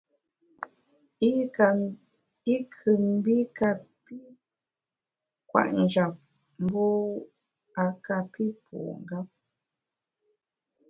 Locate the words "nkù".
2.59-2.91